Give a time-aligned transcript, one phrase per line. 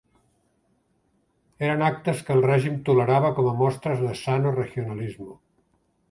[1.67, 5.29] Eren actes que el règim tol·lerava com a mostres de «sano regionalismo».